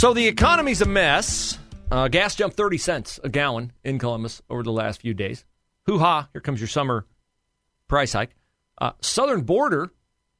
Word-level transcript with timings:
So 0.00 0.14
the 0.14 0.28
economy's 0.28 0.80
a 0.80 0.86
mess. 0.86 1.58
Uh, 1.90 2.08
gas 2.08 2.34
jumped 2.34 2.56
30 2.56 2.78
cents 2.78 3.20
a 3.22 3.28
gallon 3.28 3.70
in 3.84 3.98
Columbus 3.98 4.40
over 4.48 4.62
the 4.62 4.72
last 4.72 5.02
few 5.02 5.12
days. 5.12 5.44
Hoo 5.84 5.98
ha, 5.98 6.26
here 6.32 6.40
comes 6.40 6.58
your 6.58 6.68
summer 6.68 7.04
price 7.86 8.14
hike. 8.14 8.34
Uh, 8.78 8.92
southern 9.02 9.42
border 9.42 9.92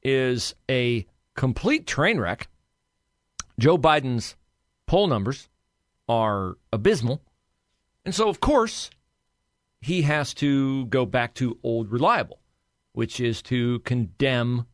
is 0.03 0.55
a 0.71 1.05
complete 1.37 1.87
train 1.87 2.19
wreck. 2.19 2.49
Joe 3.59 3.77
Biden's 3.77 4.35
poll 4.87 5.09
numbers 5.09 5.51
are 6.09 6.57
abysmal. 6.73 7.21
And 8.07 8.15
so, 8.15 8.31
of 8.31 8.41
course, 8.41 8.89
he 9.83 10.01
has 10.01 10.33
to 10.37 10.87
go 10.87 11.05
back 11.05 11.35
to 11.35 11.59
old 11.63 11.93
reliable, 11.93 12.41
which 12.95 13.21
is 13.21 13.43
to 13.43 13.81
condemn 13.81 14.65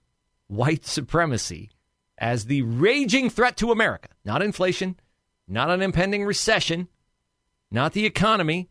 white 0.47 0.87
supremacy 0.87 1.71
as 2.19 2.47
the 2.47 2.62
raging 2.62 3.31
threat 3.31 3.56
to 3.59 3.72
America. 3.72 4.09
Not 4.25 4.42
inflation, 4.42 4.97
not 5.47 5.70
an 5.70 5.83
impending 5.83 6.25
recession, 6.25 6.89
not 7.70 7.92
the 7.92 8.06
economy, 8.06 8.69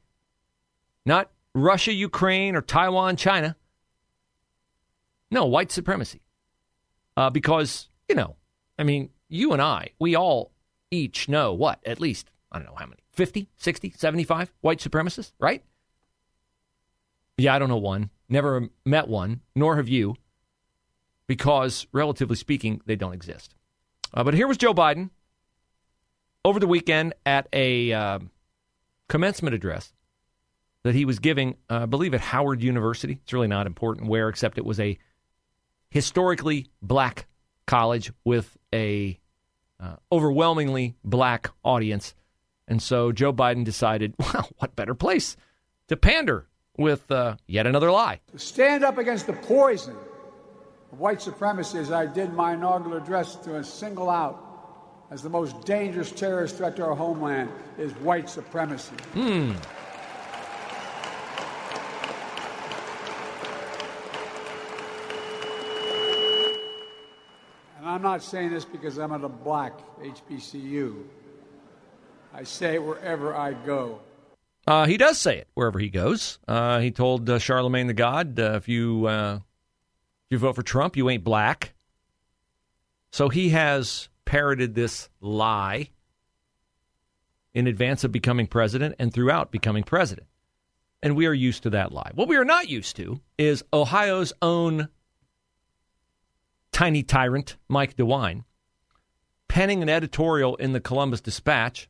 not 1.06 1.32
Russia, 1.54 1.94
Ukraine, 1.94 2.56
or 2.56 2.62
Taiwan, 2.62 3.16
China. 3.16 3.56
No, 5.32 5.46
white 5.46 5.72
supremacy. 5.72 6.22
Uh, 7.18 7.30
because, 7.30 7.90
you 8.10 8.16
know, 8.16 8.36
I 8.78 8.84
mean, 8.84 9.10
you 9.30 9.54
and 9.54 9.62
I, 9.62 9.92
we 10.00 10.16
all 10.16 10.52
each 10.92 11.30
know 11.30 11.54
what? 11.54 11.80
At 11.86 12.00
least, 12.00 12.30
I 12.52 12.60
don't 12.60 12.68
know 12.68 12.76
how 12.76 12.86
many, 12.86 13.02
50, 13.14 13.50
60, 13.58 13.94
75 13.96 14.54
white 14.62 14.80
supremacists, 14.80 15.32
right? 15.40 15.64
Yeah, 17.38 17.56
I 17.56 17.60
don't 17.60 17.70
know 17.70 17.78
one. 17.78 18.10
Never 18.28 18.70
met 18.86 19.08
one, 19.08 19.42
nor 19.56 19.76
have 19.78 19.88
you, 19.90 20.16
because 21.28 21.88
relatively 21.92 22.36
speaking, 22.36 22.82
they 22.86 22.96
don't 22.96 23.14
exist. 23.14 23.56
Uh, 24.14 24.24
but 24.24 24.34
here 24.34 24.48
was 24.48 24.58
Joe 24.58 24.74
Biden 24.74 25.10
over 26.44 26.60
the 26.60 26.68
weekend 26.68 27.14
at 27.26 27.48
a 27.52 27.92
uh, 27.92 28.20
commencement 29.10 29.56
address 29.56 29.94
that 30.84 30.94
he 30.94 31.04
was 31.04 31.20
giving, 31.20 31.56
uh, 31.70 31.80
I 31.82 31.86
believe, 31.88 32.14
at 32.14 32.22
Howard 32.22 32.62
University. 32.62 33.20
It's 33.24 33.34
really 33.34 33.48
not 33.48 33.66
important 33.66 34.08
where, 34.08 34.30
except 34.30 34.58
it 34.58 34.66
was 34.66 34.80
a 34.80 34.98
historically 35.90 36.68
black 36.82 37.28
college 37.66 38.12
with 38.24 38.58
a 38.74 39.20
uh, 39.80 39.96
overwhelmingly 40.12 40.96
black 41.04 41.50
audience. 41.64 42.14
And 42.68 42.82
so 42.82 43.12
Joe 43.12 43.34
Biden 43.34 43.64
decided, 43.64 44.14
well, 44.20 44.48
what 44.60 44.76
better 44.76 44.94
place 44.94 45.36
to 45.88 45.98
pander 45.98 46.48
with 46.78 47.10
uh, 47.12 47.38
yet 47.48 47.66
another 47.66 47.92
lie? 47.92 48.22
Stand 48.36 48.84
up 48.84 48.98
against 48.98 49.28
the 49.28 49.34
poison 49.34 49.96
white 50.98 51.22
supremacy, 51.22 51.78
as 51.78 51.92
I 51.92 52.06
did 52.06 52.34
my 52.34 52.54
inaugural 52.54 52.98
address, 52.98 53.36
to 53.38 53.64
single 53.64 54.10
out 54.10 54.46
as 55.12 55.22
the 55.22 55.30
most 55.30 55.66
dangerous 55.66 56.12
terrorist 56.12 56.58
threat 56.58 56.76
to 56.78 56.84
our 56.84 56.96
homeland 56.96 57.50
is 57.78 57.92
white 57.94 58.30
supremacy. 58.30 58.96
Hmm. 59.14 59.52
And 67.78 67.88
I'm 67.88 68.02
not 68.02 68.24
saying 68.24 68.52
this 68.52 68.66
because 68.66 68.98
I'm 68.98 69.12
at 69.12 69.24
a 69.24 69.30
black 69.30 69.80
HBCU. 70.02 71.04
I 72.34 72.44
say 72.44 72.76
it 72.76 72.84
wherever 72.84 73.36
I 73.36 73.54
go. 73.54 74.00
Uh, 74.68 74.86
he 74.88 74.98
does 74.98 75.20
say 75.20 75.38
it 75.38 75.48
wherever 75.54 75.78
he 75.78 75.90
goes. 75.90 76.40
Uh, 76.48 76.80
he 76.80 76.90
told 76.90 77.30
uh, 77.30 77.38
Charlamagne 77.38 77.88
tha 77.88 77.94
God, 77.94 78.40
uh, 78.40 78.54
if 78.56 78.68
you 78.68 79.06
uh, 79.06 79.40
if 80.28 80.32
you 80.32 80.38
vote 80.40 80.56
for 80.56 80.64
Trump, 80.64 80.98
you 80.98 81.10
ain't 81.10 81.24
black. 81.24 81.74
So 83.12 83.30
he 83.30 83.50
has 83.50 84.10
parroted 84.26 84.76
this 84.76 85.10
lie 85.22 85.90
in 87.54 87.68
advance 87.68 88.04
of 88.04 88.12
becoming 88.12 88.48
president 88.48 88.96
and 89.00 89.14
throughout 89.14 89.52
becoming 89.52 89.84
president. 89.84 90.28
And 91.02 91.16
we 91.16 91.28
are 91.28 91.34
used 91.34 91.64
to 91.64 91.70
that 91.70 91.92
lie. 91.92 92.12
What 92.16 92.28
we 92.28 92.36
are 92.36 92.46
not 92.46 92.68
used 92.68 92.96
to 92.98 93.22
is 93.38 93.64
Ohio's 93.72 94.34
own 94.42 94.90
tiny 96.72 97.04
tyrant, 97.04 97.56
Mike 97.70 97.96
DeWine, 97.96 98.44
penning 99.48 99.82
an 99.82 99.90
editorial 99.90 100.56
in 100.58 100.74
the 100.74 100.82
Columbus 100.82 101.22
Dispatch 101.22 101.88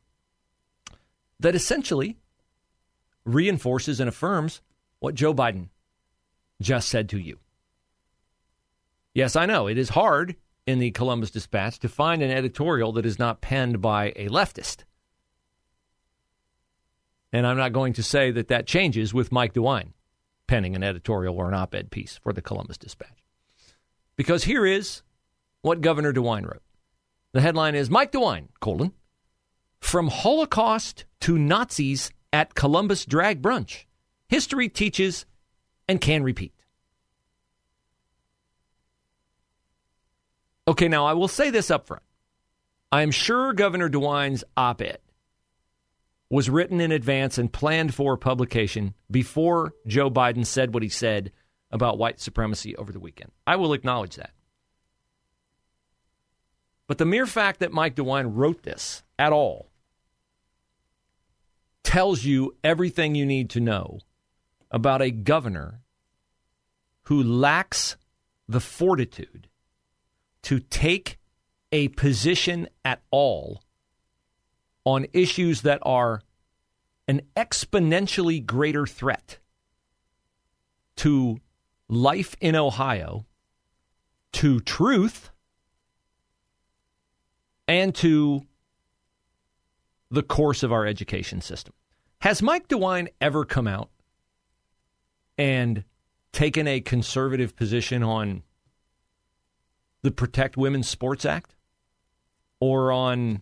that 1.39 1.55
essentially 1.55 2.17
reinforces 3.25 3.99
and 3.99 4.07
affirms 4.07 4.61
what 4.99 5.15
Joe 5.15 5.33
Biden 5.33 5.69
just 6.61 6.89
said 6.89 7.09
to 7.09 7.17
you. 7.17 7.39
Yes, 9.15 9.37
I 9.37 9.45
know 9.45 9.67
it 9.67 9.77
is 9.77 9.89
hard 9.89 10.35
in 10.67 10.79
the 10.79 10.91
Columbus 10.91 11.31
Dispatch 11.31 11.79
to 11.79 11.89
find 11.89 12.21
an 12.21 12.31
editorial 12.31 12.91
that 12.91 13.05
is 13.05 13.17
not 13.17 13.39
penned 13.39 13.81
by 13.81 14.11
a 14.17 14.27
leftist. 14.27 14.83
And 17.31 17.47
I'm 17.47 17.57
not 17.57 17.71
going 17.71 17.93
to 17.93 18.03
say 18.03 18.29
that 18.31 18.49
that 18.49 18.67
changes 18.67 19.13
with 19.13 19.31
Mike 19.31 19.53
DeWine 19.53 19.93
penning 20.47 20.75
an 20.75 20.83
editorial 20.83 21.37
or 21.37 21.47
an 21.47 21.53
op 21.53 21.73
ed 21.73 21.91
piece 21.91 22.19
for 22.21 22.33
the 22.33 22.41
Columbus 22.41 22.77
Dispatch. 22.77 23.23
Because 24.17 24.43
here 24.43 24.65
is 24.65 25.01
what 25.61 25.81
Governor 25.81 26.11
DeWine 26.11 26.45
wrote. 26.45 26.61
The 27.31 27.41
headline 27.41 27.75
is 27.75 27.89
Mike 27.89 28.11
DeWine, 28.11 28.49
colon, 28.59 28.91
from 29.79 30.09
Holocaust 30.09 31.05
to 31.21 31.37
Nazis 31.37 32.11
at 32.33 32.53
Columbus 32.53 33.05
Drag 33.05 33.41
Brunch. 33.41 33.85
History 34.27 34.67
teaches 34.67 35.25
and 35.87 36.01
can 36.01 36.21
repeat. 36.21 36.54
Okay, 40.67 40.87
now 40.87 41.05
I 41.05 41.13
will 41.13 41.27
say 41.27 41.49
this 41.51 41.69
up 41.69 41.85
front. 41.85 42.03
I 42.91 43.01
am 43.01 43.11
sure 43.11 43.53
Governor 43.53 43.89
DeWine's 43.89 44.43
op 44.57 44.81
ed 44.81 44.99
was 46.29 46.49
written 46.49 46.81
in 46.81 46.91
advance 46.91 47.37
and 47.37 47.53
planned 47.53 47.93
for 47.93 48.17
publication 48.17 48.93
before 49.11 49.73
Joe 49.85 50.09
Biden 50.09 50.45
said 50.45 50.73
what 50.73 50.81
he 50.81 50.89
said 50.89 51.31
about 51.71 51.97
white 51.97 52.19
supremacy 52.19 52.75
over 52.75 52.91
the 52.91 52.99
weekend. 52.99 53.31
I 53.45 53.57
will 53.57 53.73
acknowledge 53.73 54.15
that. 54.15 54.31
But 56.87 56.97
the 56.97 57.05
mere 57.05 57.25
fact 57.25 57.59
that 57.59 57.71
Mike 57.71 57.95
DeWine 57.95 58.31
wrote 58.33 58.63
this 58.63 59.03
at 59.19 59.33
all 59.33 59.69
tells 61.83 62.23
you 62.23 62.55
everything 62.63 63.15
you 63.15 63.25
need 63.25 63.51
to 63.51 63.59
know 63.59 63.99
about 64.71 65.01
a 65.01 65.11
governor 65.11 65.81
who 67.03 67.21
lacks 67.21 67.97
the 68.47 68.59
fortitude 68.59 69.47
to 70.45 70.59
take 70.59 71.17
a 71.71 71.87
position 71.89 72.67
at 72.85 73.01
all 73.09 73.63
on 74.85 75.07
issues 75.11 75.61
that 75.61 75.79
are 75.81 76.21
an 77.07 77.21
exponentially 77.35 78.45
greater 78.45 78.85
threat 78.85 79.39
to 80.97 81.39
life 81.89 82.35
in 82.39 82.55
Ohio, 82.55 83.25
to 84.33 84.59
truth, 84.59 85.31
and 87.67 87.95
to 87.95 88.45
the 90.11 90.23
course 90.23 90.61
of 90.61 90.71
our 90.71 90.85
education 90.85 91.41
system. 91.41 91.73
Has 92.19 92.43
Mike 92.43 92.67
DeWine 92.67 93.07
ever 93.19 93.45
come 93.45 93.67
out 93.67 93.89
and 95.39 95.83
taken 96.31 96.67
a 96.67 96.81
conservative 96.81 97.55
position 97.55 98.03
on 98.03 98.43
the 100.05 100.11
Protect 100.11 100.55
Women's 100.55 100.87
Sports 100.87 101.25
Act 101.25 101.55
or 102.59 102.91
on 102.91 103.41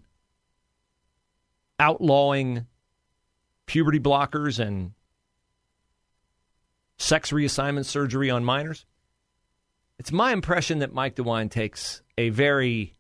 outlawing 1.78 2.66
puberty 3.66 4.00
blockers 4.00 4.60
and 4.60 4.94
sex 6.98 7.32
reassignment 7.32 7.86
surgery 7.86 8.30
on 8.30 8.46
minors. 8.46 8.86
It's 10.00 10.12
my 10.12 10.32
impression 10.32 10.80
that 10.80 10.94
Mike 10.94 11.16
DeWine 11.16 11.52
takes 11.52 12.02
a 12.18 12.30
very 12.30 12.96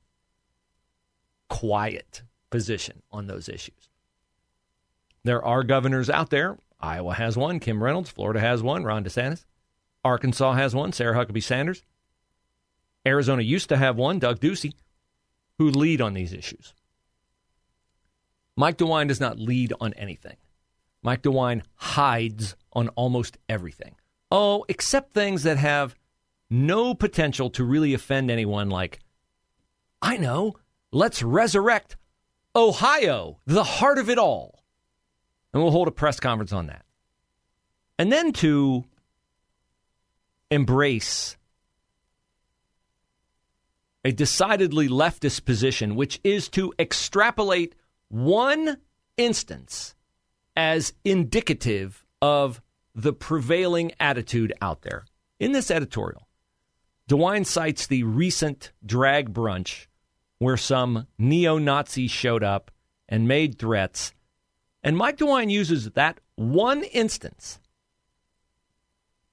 quiet 1.47 2.23
position 2.49 3.01
on 3.11 3.27
those 3.27 3.47
issues. 3.47 3.89
There 5.23 5.43
are 5.43 5.63
governors 5.63 6.09
out 6.09 6.29
there, 6.29 6.57
Iowa 6.81 7.13
has 7.13 7.37
one. 7.37 7.61
Kim 7.61 7.81
Reynolds. 7.81 8.09
Florida 8.09 8.41
has 8.41 8.61
one. 8.61 8.83
Ron 8.83 9.05
DeSantis. 9.05 9.45
Arkansas 10.03 10.51
has 10.51 10.75
one. 10.75 10.91
Sarah 10.91 11.15
Huckabee 11.15 11.41
Sanders. 11.41 11.81
Arizona 13.05 13.41
used 13.41 13.69
to 13.69 13.77
have 13.77 13.97
one. 13.97 14.19
Doug 14.19 14.39
Ducey, 14.39 14.73
who 15.57 15.69
lead 15.69 16.01
on 16.01 16.13
these 16.13 16.33
issues. 16.33 16.73
Mike 18.55 18.77
DeWine 18.77 19.07
does 19.07 19.19
not 19.19 19.39
lead 19.39 19.73
on 19.81 19.93
anything. 19.93 20.37
Mike 21.01 21.21
DeWine 21.21 21.63
hides 21.75 22.55
on 22.71 22.89
almost 22.89 23.37
everything. 23.49 23.95
Oh, 24.31 24.65
except 24.69 25.13
things 25.13 25.43
that 25.43 25.57
have 25.57 25.95
no 26.49 26.93
potential 26.93 27.49
to 27.51 27.63
really 27.63 27.93
offend 27.93 28.29
anyone, 28.31 28.69
like, 28.69 28.99
I 30.01 30.17
know, 30.17 30.55
let's 30.91 31.23
resurrect 31.23 31.97
Ohio, 32.55 33.39
the 33.45 33.63
heart 33.63 33.97
of 33.97 34.09
it 34.09 34.17
all. 34.17 34.63
And 35.51 35.61
we'll 35.61 35.71
hold 35.71 35.87
a 35.87 35.91
press 35.91 36.19
conference 36.19 36.53
on 36.53 36.67
that. 36.67 36.85
And 37.99 38.11
then 38.11 38.31
to 38.33 38.85
embrace 40.49 41.37
a 44.03 44.11
decidedly 44.11 44.87
leftist 44.87 45.45
position, 45.45 45.95
which 45.95 46.19
is 46.23 46.49
to 46.49 46.73
extrapolate 46.77 47.75
one 48.09 48.77
instance 49.17 49.95
as 50.55 50.93
indicative 51.03 52.05
of 52.21 52.61
the 52.93 53.13
prevailing 53.13 53.91
attitude 53.99 54.53
out 54.61 54.81
there. 54.81 55.05
In 55.39 55.51
this 55.51 55.71
editorial, 55.71 56.27
DeWine 57.09 57.45
cites 57.45 57.87
the 57.87 58.03
recent 58.03 58.71
drag 58.85 59.33
brunch 59.33 59.87
where 60.39 60.57
some 60.57 61.07
neo 61.17 61.57
Nazis 61.57 62.11
showed 62.11 62.43
up 62.43 62.71
and 63.07 63.27
made 63.27 63.57
threats. 63.57 64.13
And 64.83 64.97
Mike 64.97 65.17
DeWine 65.17 65.49
uses 65.49 65.89
that 65.91 66.19
one 66.35 66.83
instance 66.83 67.59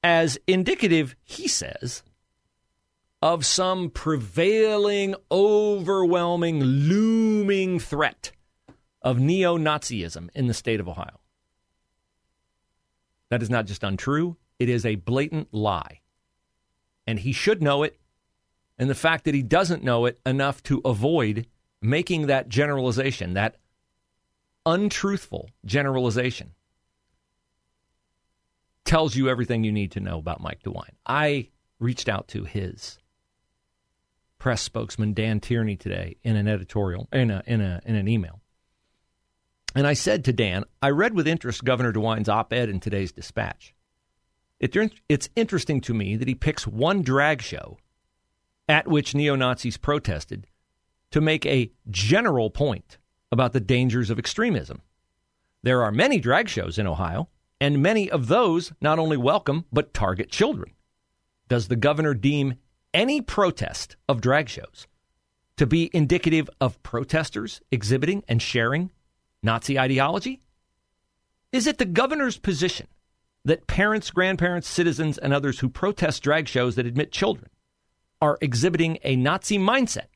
as 0.03 0.39
indicative, 0.47 1.17
he 1.23 1.49
says, 1.49 2.03
of 3.23 3.45
some 3.45 3.91
prevailing, 3.91 5.15
overwhelming, 5.31 6.63
looming 6.63 7.79
threat 7.79 8.33
of 9.03 9.19
neo 9.19 9.59
Nazism 9.59 10.29
in 10.35 10.47
the 10.47 10.55
state 10.55 10.81
of 10.81 10.89
Ohio. 10.89 11.21
That 13.29 13.43
is 13.43 13.51
not 13.51 13.67
just 13.67 13.85
untrue, 13.85 14.37
it 14.59 14.69
is 14.69 14.85
a 14.85 14.97
blatant 14.97 15.53
lie. 15.53 16.01
And 17.07 17.19
he 17.19 17.33
should 17.33 17.63
know 17.63 17.83
it. 17.83 17.99
And 18.79 18.89
the 18.89 18.95
fact 18.95 19.25
that 19.25 19.35
he 19.35 19.43
doesn't 19.43 19.85
know 19.85 20.07
it 20.07 20.19
enough 20.25 20.63
to 20.65 20.81
avoid 20.85 21.47
making 21.83 22.27
that 22.27 22.49
generalization, 22.49 23.35
that 23.35 23.57
untruthful 24.65 25.51
generalization, 25.65 26.53
tells 28.85 29.15
you 29.15 29.29
everything 29.29 29.65
you 29.65 29.73
need 29.73 29.93
to 29.93 30.01
know 30.01 30.19
about 30.19 30.41
Mike 30.41 30.63
DeWine. 30.63 30.95
I 31.07 31.49
reached 31.79 32.09
out 32.09 32.29
to 32.29 32.45
his 32.45 32.99
press 34.41 34.63
spokesman 34.63 35.13
Dan 35.15 35.39
Tierney 35.39 35.77
today 35.77 36.17
in 36.25 36.35
an 36.35 36.49
editorial 36.49 37.07
in 37.13 37.31
a, 37.31 37.43
in 37.47 37.61
a 37.61 37.81
in 37.85 37.95
an 37.95 38.09
email. 38.09 38.41
And 39.77 39.87
I 39.87 39.93
said 39.93 40.25
to 40.25 40.33
Dan, 40.33 40.65
I 40.83 40.91
read 40.91 41.15
with 41.15 41.29
interest 41.29 41.63
Governor 41.63 41.93
DeWine's 41.93 42.29
op-ed 42.29 42.69
in 42.69 42.81
today's 42.81 43.13
dispatch. 43.13 43.73
It, 44.59 44.77
it's 45.09 45.29
interesting 45.37 45.81
to 45.83 45.95
me 45.95 46.17
that 46.17 46.27
he 46.27 46.35
picks 46.35 46.67
one 46.67 47.03
drag 47.03 47.41
show 47.41 47.79
at 48.69 48.89
which 48.89 49.15
neo-Nazis 49.15 49.77
protested 49.77 50.49
to 51.13 51.21
make 51.21 51.47
a 51.47 51.71
general 51.89 52.51
point 52.51 52.99
about 53.31 53.53
the 53.53 53.61
dangers 53.61 54.11
of 54.11 54.19
extremism. 54.19 54.83
There 55.63 55.83
are 55.83 55.93
many 55.93 56.19
drag 56.19 56.49
shows 56.49 56.79
in 56.79 56.87
Ohio, 56.87 57.29
and 57.61 57.83
many 57.83 58.11
of 58.11 58.27
those 58.27 58.73
not 58.81 58.99
only 58.99 59.17
welcome 59.17 59.67
but 59.73 59.95
target 59.95 60.31
children. 60.31 60.73
Does 61.49 61.69
the 61.69 61.77
governor 61.77 62.15
deem 62.15 62.55
any 62.93 63.21
protest 63.21 63.97
of 64.09 64.21
drag 64.21 64.49
shows 64.49 64.87
to 65.57 65.67
be 65.67 65.91
indicative 65.93 66.49
of 66.61 66.83
protesters 66.83 67.61
exhibiting 67.71 68.25
and 68.29 68.41
sharing 68.41 68.91
Nazi 69.43 69.79
ideology? 69.79 70.41
Is 71.53 71.67
it 71.67 71.79
the 71.79 71.85
governor's 71.85 72.39
position 72.39 72.87
that 73.45 73.67
parents, 73.67 74.11
grandparents, 74.11 74.69
citizens, 74.69 75.19
and 75.19 75.33
others 75.33 75.59
who 75.59 75.69
protest 75.69 76.23
drag 76.23 76.49
shows 76.49 76.77
that 76.77 76.87
admit 76.87 77.13
children 77.13 77.51
are 78.21 78.39
exhibiting 78.41 78.99
a 79.03 79.17
Nazi 79.17 79.59
mindset 79.59 80.07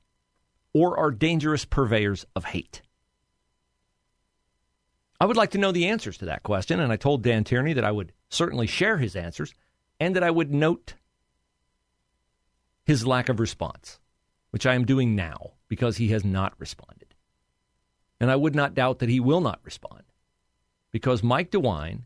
or 0.73 0.99
are 0.99 1.11
dangerous 1.11 1.65
purveyors 1.65 2.27
of 2.37 2.47
hate? 2.47 2.83
I 5.21 5.27
would 5.27 5.37
like 5.37 5.53
to 5.53 5.59
know 5.59 5.73
the 5.73 5.87
answers 5.87 6.19
to 6.19 6.27
that 6.27 6.43
question, 6.43 6.81
and 6.81 6.93
I 6.93 6.97
told 6.97 7.23
Dan 7.23 7.45
Tierney 7.45 7.73
that 7.75 7.85
I 7.85 7.93
would 7.93 8.13
certainly 8.29 8.67
share 8.67 8.99
his 8.99 9.17
answers 9.17 9.55
and 10.01 10.17
that 10.17 10.25
I 10.25 10.31
would 10.31 10.53
note 10.53 10.95
his 12.85 13.07
lack 13.07 13.29
of 13.29 13.41
response, 13.41 13.99
which 14.51 14.67
I 14.67 14.75
am 14.75 14.85
doing 14.85 15.17
now 15.17 15.53
because 15.69 15.97
he 15.97 16.09
has 16.09 16.25
not 16.25 16.55
responded. 16.59 17.15
And 18.21 18.31
I 18.31 18.37
would 18.37 18.55
not 18.55 18.75
doubt 18.75 19.01
that 19.01 19.09
he 19.09 19.21
will 19.21 19.41
not 19.41 19.61
respond 19.65 20.05
because 20.93 21.23
Mike 21.23 21.51
DeWine 21.51 22.03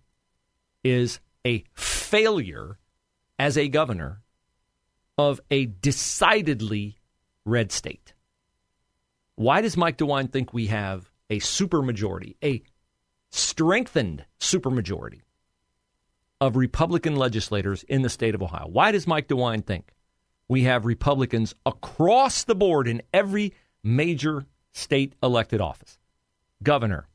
is 0.82 1.20
a 1.46 1.64
failure 1.74 2.78
as 3.38 3.58
a 3.58 3.68
governor 3.68 4.22
of 5.16 5.40
a 5.50 5.66
decidedly 5.66 6.98
red 7.44 7.72
state. 7.72 8.14
Why 9.34 9.60
does 9.60 9.76
Mike 9.76 9.98
DeWine 9.98 10.32
think 10.32 10.52
we 10.52 10.66
have 10.66 11.10
a 11.28 11.38
supermajority, 11.40 12.36
a 12.42 12.62
strengthened 13.30 14.24
supermajority 14.40 15.22
of 16.40 16.56
Republican 16.56 17.16
legislators 17.16 17.82
in 17.84 18.02
the 18.02 18.08
state 18.08 18.34
of 18.34 18.42
Ohio? 18.42 18.66
Why 18.68 18.92
does 18.92 19.06
Mike 19.06 19.28
DeWine 19.28 19.64
think 19.64 19.92
we 20.48 20.62
have 20.64 20.86
Republicans 20.86 21.54
across 21.66 22.44
the 22.44 22.54
board 22.54 22.88
in 22.88 23.02
every 23.12 23.54
major 23.82 24.46
state 24.72 25.14
elected 25.22 25.60
office 25.60 25.98
governor, 26.62 27.06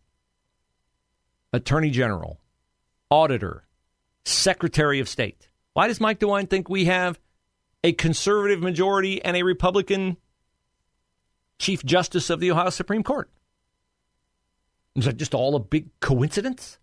attorney 1.51 1.89
general, 1.89 2.39
auditor, 3.09 3.65
secretary 4.25 4.99
of 4.99 5.09
state. 5.09 5.49
Why 5.73 5.87
does 5.87 5.99
Mike 5.99 6.19
DeWine 6.19 6.49
think 6.49 6.69
we 6.69 6.85
have 6.85 7.19
a 7.83 7.91
conservative 7.91 8.61
majority 8.61 9.23
and 9.23 9.35
a 9.35 9.43
Republican 9.43 10.17
chief 11.59 11.83
justice 11.83 12.29
of 12.29 12.39
the 12.39 12.51
Ohio 12.51 12.69
Supreme 12.69 13.03
Court? 13.03 13.29
Is 14.95 15.05
that 15.05 15.17
just 15.17 15.33
all 15.33 15.55
a 15.55 15.59
big 15.59 15.89
coincidence 15.99 16.77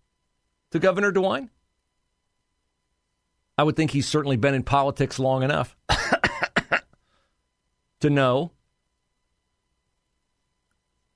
to 0.71 0.79
Governor 0.79 1.11
DeWine? 1.11 1.49
I 3.57 3.63
would 3.63 3.75
think 3.75 3.91
he's 3.91 4.07
certainly 4.07 4.37
been 4.37 4.53
in 4.53 4.63
politics 4.63 5.19
long 5.19 5.43
enough 5.43 5.75
to 8.01 8.09
know 8.09 8.51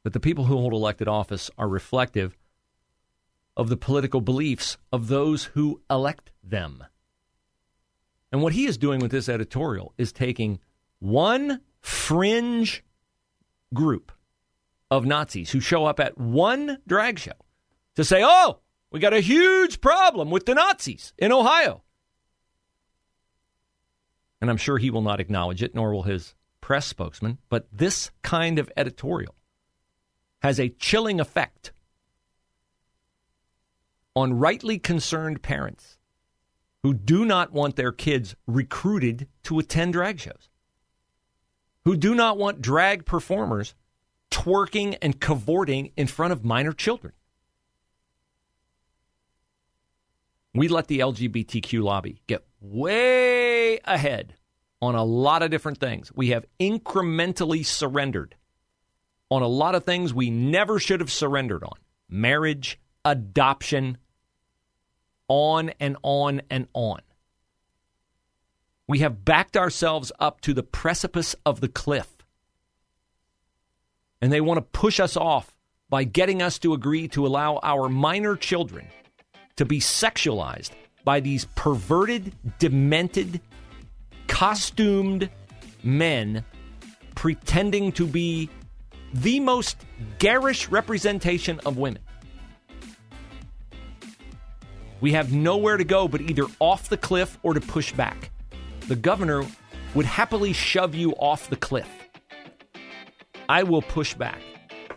that 0.03 0.13
the 0.13 0.19
people 0.19 0.45
who 0.45 0.57
hold 0.57 0.73
elected 0.73 1.07
office 1.07 1.51
are 1.57 1.67
reflective 1.67 2.37
of 3.57 3.69
the 3.69 3.77
political 3.77 4.21
beliefs 4.21 4.77
of 4.91 5.07
those 5.07 5.45
who 5.45 5.81
elect 5.89 6.31
them. 6.43 6.83
And 8.31 8.41
what 8.41 8.53
he 8.53 8.65
is 8.65 8.77
doing 8.77 8.99
with 8.99 9.11
this 9.11 9.29
editorial 9.29 9.93
is 9.97 10.11
taking 10.11 10.59
one 10.99 11.61
fringe 11.81 12.83
group 13.73 14.11
of 14.91 15.05
Nazis 15.05 15.51
who 15.51 15.59
show 15.59 15.85
up 15.85 15.99
at 15.99 16.17
one 16.17 16.79
drag 16.87 17.17
show 17.17 17.31
to 17.95 18.03
say, 18.03 18.21
oh, 18.23 18.59
we 18.91 18.99
got 18.99 19.13
a 19.13 19.21
huge 19.21 19.81
problem 19.81 20.29
with 20.29 20.45
the 20.45 20.55
Nazis 20.55 21.13
in 21.17 21.31
Ohio. 21.31 21.83
And 24.41 24.49
I'm 24.49 24.57
sure 24.57 24.77
he 24.77 24.91
will 24.91 25.01
not 25.01 25.19
acknowledge 25.19 25.63
it, 25.63 25.73
nor 25.73 25.93
will 25.93 26.03
his 26.03 26.35
press 26.65 26.87
spokesman, 26.87 27.37
but 27.47 27.67
this 27.71 28.09
kind 28.23 28.57
of 28.57 28.71
editorial 28.75 29.35
has 30.41 30.59
a 30.59 30.69
chilling 30.69 31.19
effect 31.19 31.71
on 34.15 34.33
rightly 34.33 34.79
concerned 34.79 35.43
parents 35.43 35.99
who 36.81 36.91
do 36.91 37.23
not 37.23 37.51
want 37.51 37.75
their 37.75 37.91
kids 37.91 38.35
recruited 38.47 39.27
to 39.43 39.59
attend 39.59 39.93
drag 39.93 40.19
shows, 40.19 40.49
who 41.83 41.95
do 41.95 42.15
not 42.15 42.35
want 42.35 42.63
drag 42.63 43.05
performers 43.05 43.75
twerking 44.31 44.97
and 45.03 45.21
cavorting 45.21 45.91
in 45.95 46.07
front 46.07 46.33
of 46.33 46.43
minor 46.43 46.73
children. 46.73 47.13
We 50.55 50.67
let 50.67 50.87
the 50.87 50.97
LGBTQ 50.97 51.83
lobby 51.83 52.23
get 52.25 52.43
way 52.59 53.79
ahead 53.85 54.33
on 54.81 54.95
a 54.95 55.03
lot 55.03 55.43
of 55.43 55.51
different 55.51 55.79
things. 55.79 56.11
We 56.13 56.29
have 56.29 56.45
incrementally 56.59 57.65
surrendered 57.65 58.35
on 59.29 59.41
a 59.41 59.47
lot 59.47 59.75
of 59.75 59.83
things 59.83 60.13
we 60.13 60.29
never 60.29 60.79
should 60.79 60.99
have 60.99 61.11
surrendered 61.11 61.63
on 61.63 61.77
marriage, 62.07 62.79
adoption, 63.03 63.97
on 65.27 65.71
and 65.79 65.97
on 66.03 66.41
and 66.49 66.67
on. 66.73 67.01
We 68.87 68.99
have 68.99 69.25
backed 69.25 69.57
ourselves 69.57 70.11
up 70.19 70.41
to 70.41 70.53
the 70.53 70.63
precipice 70.63 71.35
of 71.45 71.59
the 71.59 71.67
cliff. 71.67 72.11
And 74.21 74.31
they 74.31 74.41
want 74.41 74.57
to 74.57 74.61
push 74.61 74.99
us 74.99 75.17
off 75.17 75.55
by 75.89 76.03
getting 76.03 76.41
us 76.41 76.59
to 76.59 76.73
agree 76.73 77.07
to 77.09 77.25
allow 77.25 77.59
our 77.63 77.89
minor 77.89 78.35
children 78.35 78.87
to 79.55 79.65
be 79.65 79.79
sexualized 79.79 80.71
by 81.03 81.19
these 81.19 81.45
perverted, 81.55 82.35
demented, 82.59 83.41
costumed 84.35 85.29
men 85.81 86.43
pretending 87.15 87.89
to 87.89 88.05
be 88.05 88.49
the 89.13 89.39
most 89.39 89.77
garish 90.19 90.67
representation 90.67 91.57
of 91.65 91.77
women. 91.77 92.01
We 94.99 95.13
have 95.13 95.31
nowhere 95.31 95.77
to 95.77 95.85
go 95.85 96.09
but 96.09 96.19
either 96.19 96.47
off 96.59 96.89
the 96.89 96.97
cliff 96.97 97.37
or 97.43 97.53
to 97.53 97.61
push 97.61 97.93
back. 97.93 98.29
The 98.89 98.97
governor 98.97 99.45
would 99.93 100.05
happily 100.05 100.51
shove 100.51 100.95
you 100.95 101.11
off 101.13 101.49
the 101.49 101.55
cliff. 101.55 101.87
I 103.47 103.63
will 103.63 103.83
push 103.83 104.15
back, 104.15 104.41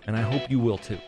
and 0.08 0.16
I 0.16 0.22
hope 0.22 0.50
you 0.50 0.58
will 0.58 0.78
too. 0.78 0.98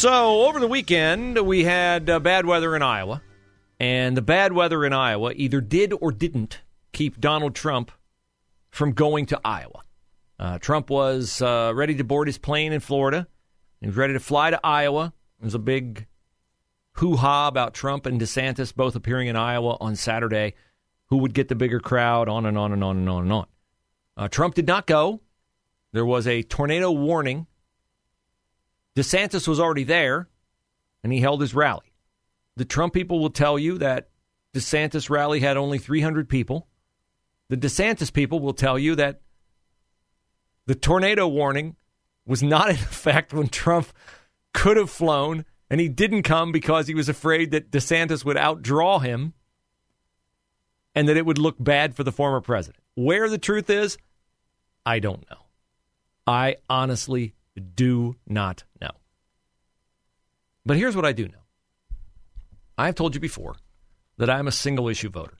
So, 0.00 0.46
over 0.46 0.58
the 0.58 0.66
weekend, 0.66 1.38
we 1.46 1.64
had 1.64 2.08
uh, 2.08 2.20
bad 2.20 2.46
weather 2.46 2.74
in 2.74 2.80
Iowa. 2.80 3.20
And 3.78 4.16
the 4.16 4.22
bad 4.22 4.54
weather 4.54 4.82
in 4.86 4.94
Iowa 4.94 5.34
either 5.36 5.60
did 5.60 5.92
or 5.92 6.10
didn't 6.10 6.62
keep 6.94 7.20
Donald 7.20 7.54
Trump 7.54 7.92
from 8.70 8.92
going 8.92 9.26
to 9.26 9.38
Iowa. 9.44 9.82
Uh, 10.38 10.58
Trump 10.58 10.88
was 10.88 11.42
uh, 11.42 11.72
ready 11.74 11.96
to 11.96 12.02
board 12.02 12.28
his 12.28 12.38
plane 12.38 12.72
in 12.72 12.80
Florida. 12.80 13.28
He 13.82 13.88
was 13.88 13.96
ready 13.98 14.14
to 14.14 14.20
fly 14.20 14.48
to 14.48 14.58
Iowa. 14.64 15.12
There 15.38 15.44
was 15.44 15.54
a 15.54 15.58
big 15.58 16.06
hoo 16.92 17.16
ha 17.16 17.48
about 17.48 17.74
Trump 17.74 18.06
and 18.06 18.18
DeSantis 18.18 18.74
both 18.74 18.96
appearing 18.96 19.28
in 19.28 19.36
Iowa 19.36 19.76
on 19.82 19.96
Saturday. 19.96 20.54
Who 21.08 21.18
would 21.18 21.34
get 21.34 21.48
the 21.48 21.54
bigger 21.54 21.78
crowd? 21.78 22.26
On 22.26 22.46
and 22.46 22.56
on 22.56 22.72
and 22.72 22.82
on 22.82 22.96
and 22.96 23.08
on 23.10 23.22
and 23.24 23.32
on. 23.34 23.46
Uh, 24.16 24.28
Trump 24.28 24.54
did 24.54 24.66
not 24.66 24.86
go. 24.86 25.20
There 25.92 26.06
was 26.06 26.26
a 26.26 26.42
tornado 26.42 26.90
warning. 26.90 27.48
DeSantis 28.96 29.46
was 29.46 29.60
already 29.60 29.84
there, 29.84 30.28
and 31.02 31.12
he 31.12 31.20
held 31.20 31.40
his 31.40 31.54
rally. 31.54 31.92
The 32.56 32.64
Trump 32.64 32.92
people 32.92 33.20
will 33.20 33.30
tell 33.30 33.58
you 33.58 33.78
that 33.78 34.08
DeSantis 34.54 35.08
rally 35.08 35.40
had 35.40 35.56
only 35.56 35.78
300 35.78 36.28
people. 36.28 36.66
The 37.48 37.56
DeSantis 37.56 38.12
people 38.12 38.40
will 38.40 38.52
tell 38.52 38.78
you 38.78 38.94
that 38.96 39.20
the 40.66 40.74
tornado 40.74 41.26
warning 41.26 41.76
was 42.26 42.42
not 42.42 42.68
in 42.68 42.76
effect 42.76 43.32
when 43.32 43.48
Trump 43.48 43.88
could 44.52 44.76
have 44.76 44.90
flown, 44.90 45.44
and 45.68 45.80
he 45.80 45.88
didn't 45.88 46.22
come 46.22 46.52
because 46.52 46.86
he 46.86 46.94
was 46.94 47.08
afraid 47.08 47.52
that 47.52 47.70
DeSantis 47.70 48.24
would 48.24 48.36
outdraw 48.36 49.00
him 49.00 49.34
and 50.94 51.08
that 51.08 51.16
it 51.16 51.24
would 51.24 51.38
look 51.38 51.56
bad 51.58 51.94
for 51.94 52.04
the 52.04 52.12
former 52.12 52.40
president. 52.40 52.82
Where 52.94 53.28
the 53.28 53.38
truth 53.38 53.70
is, 53.70 53.96
I 54.84 54.98
don't 54.98 55.28
know. 55.30 55.36
I 56.26 56.56
honestly 56.68 57.34
do 57.60 58.16
not 58.26 58.64
know. 58.80 58.90
But 60.66 60.76
here's 60.76 60.96
what 60.96 61.04
I 61.04 61.12
do 61.12 61.28
know 61.28 61.44
I've 62.76 62.94
told 62.94 63.14
you 63.14 63.20
before 63.20 63.56
that 64.16 64.30
I'm 64.30 64.48
a 64.48 64.52
single 64.52 64.88
issue 64.88 65.10
voter. 65.10 65.38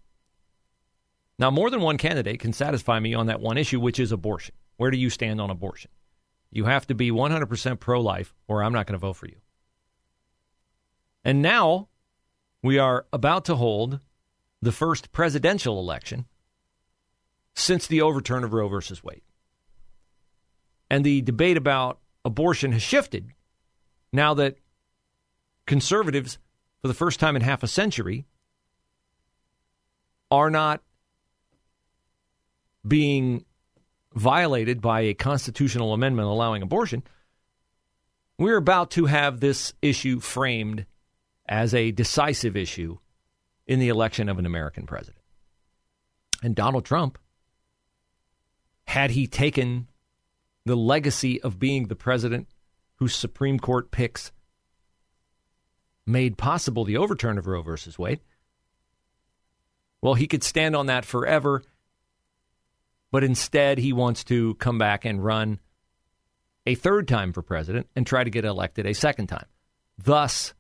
Now, 1.39 1.51
more 1.51 1.71
than 1.71 1.81
one 1.81 1.97
candidate 1.97 2.41
can 2.41 2.53
satisfy 2.53 3.01
me 3.01 3.15
on 3.15 3.27
that 3.27 3.41
one 3.41 3.57
issue, 3.57 3.81
which 3.81 3.99
is 3.99 4.13
abortion. 4.13 4.55
Where 4.77 4.91
do 4.91 4.99
you 4.99 5.09
stand 5.09 5.41
on 5.41 5.51
abortion? 5.51 5.91
You 6.51 6.65
have 6.65 6.87
to 6.89 6.95
be 6.95 7.11
100% 7.11 7.81
pro 7.81 8.01
life, 8.01 8.35
or 8.49 8.63
I'm 8.63 8.73
not 8.73 8.87
going 8.87 8.99
to 8.99 9.07
vote 9.07 9.17
for 9.17 9.27
you. 9.27 9.37
And 11.25 11.41
now 11.41 11.89
we 12.63 12.79
are 12.79 13.07
about 13.13 13.45
to 13.47 13.57
hold 13.57 14.01
the 14.61 14.73
first 14.73 15.13
presidential 15.13 15.79
election 15.79 16.27
since 17.55 17.87
the 17.87 18.03
overturn 18.03 18.45
of 18.45 18.53
Roe 18.53 18.69
versus 18.69 19.03
Wade. 19.03 19.23
And 20.91 21.05
the 21.05 21.23
debate 21.23 21.57
about 21.57 22.00
abortion 22.25 22.73
has 22.73 22.83
shifted 22.83 23.31
now 24.13 24.35
that 24.35 24.57
conservatives 25.67 26.39
for 26.83 26.89
the 26.89 26.95
first 26.95 27.21
time 27.21 27.37
in 27.37 27.43
half 27.43 27.63
a 27.63 27.69
century 27.69 28.27
are 30.31 30.51
not 30.51 30.83
being 32.87 33.45
violated 34.15 34.81
by 34.81 35.03
a 35.03 35.15
constitutional 35.15 35.93
amendment 35.93 36.29
allowing 36.29 36.63
abortion, 36.63 37.03
we're 38.39 38.57
about 38.57 38.91
to 38.93 39.07
have 39.07 39.41
this 39.41 39.75
issue 39.83 40.19
framed 40.19 40.87
as 41.47 41.75
a 41.75 41.91
decisive 41.91 42.57
issue 42.57 42.99
in 43.67 43.79
the 43.79 43.89
election 43.89 44.29
of 44.29 44.39
an 44.39 44.47
American 44.47 44.87
president. 44.87 45.23
And 46.43 46.55
Donald 46.55 46.85
Trump, 46.85 47.19
had 48.85 49.11
he 49.11 49.27
taken 49.27 49.87
the 50.65 50.77
legacy 50.77 51.41
of 51.43 51.59
being 51.59 51.89
the 51.89 51.97
president 51.97 52.49
whose 52.97 53.17
Supreme 53.17 53.59
Court 53.59 53.91
picks 53.91 54.33
made 56.07 56.37
possible 56.37 56.85
the 56.85 56.97
overturn 56.97 57.39
of 57.39 57.47
Roe 57.47 57.63
versus 57.63 57.99
Wade. 57.99 58.21
Well, 60.03 60.15
he 60.15 60.27
could 60.27 60.43
stand 60.43 60.75
on 60.75 60.87
that 60.87 61.05
forever, 61.05 61.63
but 63.11 63.25
instead 63.25 63.79
he 63.79 63.93
wants 63.93 64.25
to 64.25 64.55
come 64.55 64.79
back 64.79 65.05
and 65.05 65.25
run 65.25 65.61
a 66.67 66.75
third 66.75 67.09
time 67.09 67.33
for 67.33 67.43
president 67.43 67.89
and 67.97 68.07
try 68.07 68.25
to 68.25 68.31
get 68.31 68.45
elected 68.45 68.87
a 68.87 68.95
second 68.95 69.29
time, 69.29 69.47
thus 69.99 70.55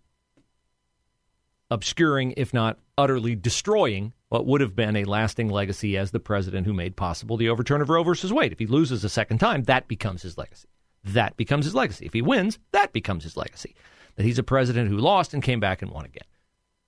obscuring, 1.70 2.34
if 2.36 2.52
not 2.52 2.78
utterly 2.98 3.34
destroying, 3.34 4.12
what 4.30 4.46
would 4.46 4.62
have 4.62 4.74
been 4.74 4.96
a 4.96 5.04
lasting 5.04 5.50
legacy 5.50 5.96
as 5.98 6.10
the 6.10 6.20
president 6.20 6.66
who 6.66 6.72
made 6.72 6.96
possible 6.96 7.36
the 7.36 7.48
overturn 7.48 7.82
of 7.82 7.90
Roe 7.90 8.02
versus 8.02 8.32
Wade. 8.32 8.52
If 8.52 8.58
he 8.58 8.66
loses 8.66 9.04
a 9.04 9.08
second 9.08 9.38
time, 9.38 9.64
that 9.64 9.86
becomes 9.86 10.22
his 10.22 10.38
legacy. 10.38 10.68
That 11.04 11.36
becomes 11.36 11.66
his 11.66 11.74
legacy. 11.74 12.06
If 12.06 12.12
he 12.12 12.22
wins, 12.22 12.58
that 12.72 12.92
becomes 12.92 13.24
his 13.24 13.36
legacy 13.36 13.74
that 14.16 14.26
he's 14.26 14.38
a 14.38 14.42
president 14.42 14.88
who 14.88 14.98
lost 14.98 15.34
and 15.34 15.42
came 15.42 15.60
back 15.60 15.82
and 15.82 15.90
won 15.90 16.04
again. 16.04 16.26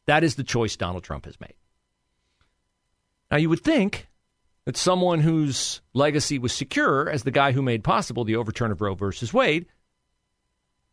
That 0.06 0.24
is 0.24 0.34
the 0.34 0.44
choice 0.44 0.76
Donald 0.76 1.02
Trump 1.04 1.24
has 1.24 1.40
made. 1.40 1.54
Now, 3.30 3.38
you 3.38 3.48
would 3.48 3.64
think 3.64 4.08
that 4.66 4.76
someone 4.76 5.20
whose 5.20 5.80
legacy 5.94 6.38
was 6.38 6.52
secure 6.52 7.08
as 7.08 7.22
the 7.22 7.30
guy 7.30 7.52
who 7.52 7.62
made 7.62 7.84
possible 7.84 8.24
the 8.24 8.36
overturn 8.36 8.70
of 8.70 8.80
Roe 8.80 8.94
versus 8.94 9.32
Wade 9.32 9.66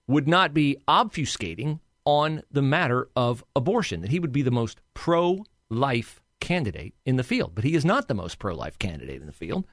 would 0.07 0.27
not 0.27 0.53
be 0.53 0.77
obfuscating 0.87 1.79
on 2.05 2.41
the 2.49 2.61
matter 2.61 3.09
of 3.15 3.43
abortion, 3.55 4.01
that 4.01 4.09
he 4.09 4.19
would 4.19 4.31
be 4.31 4.41
the 4.41 4.49
most 4.49 4.79
pro 4.93 5.43
life 5.69 6.21
candidate 6.39 6.93
in 7.05 7.15
the 7.15 7.23
field. 7.23 7.53
But 7.55 7.63
he 7.63 7.75
is 7.75 7.85
not 7.85 8.07
the 8.07 8.13
most 8.13 8.39
pro 8.39 8.55
life 8.55 8.79
candidate 8.79 9.21
in 9.21 9.27
the 9.27 9.33
field. 9.33 9.65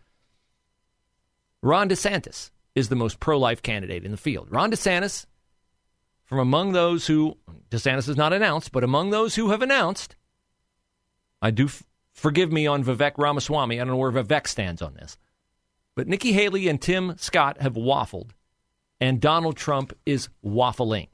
Ron 1.62 1.88
DeSantis 1.88 2.50
is 2.74 2.88
the 2.88 2.96
most 2.96 3.18
pro 3.20 3.38
life 3.38 3.62
candidate 3.62 4.04
in 4.04 4.10
the 4.10 4.16
field. 4.16 4.48
Ron 4.50 4.70
DeSantis 4.70 5.26
from 6.26 6.40
among 6.40 6.72
those 6.72 7.06
who, 7.06 7.38
DeSantis 7.70 8.06
has 8.06 8.16
not 8.16 8.32
announced, 8.32 8.72
but 8.72 8.84
among 8.84 9.10
those 9.10 9.36
who 9.36 9.50
have 9.50 9.62
announced, 9.62 10.16
I 11.40 11.52
do 11.52 11.66
f- 11.66 11.84
forgive 12.12 12.50
me 12.50 12.66
on 12.66 12.82
Vivek 12.82 13.12
Ramaswamy. 13.16 13.76
I 13.76 13.84
don't 13.84 13.92
know 13.92 13.96
where 13.96 14.10
Vivek 14.10 14.48
stands 14.48 14.82
on 14.82 14.94
this. 14.94 15.16
But 15.94 16.08
Nikki 16.08 16.32
Haley 16.32 16.68
and 16.68 16.82
Tim 16.82 17.16
Scott 17.16 17.62
have 17.62 17.74
waffled, 17.74 18.30
and 19.00 19.20
Donald 19.20 19.56
Trump 19.56 19.96
is 20.04 20.28
waffling. 20.44 21.08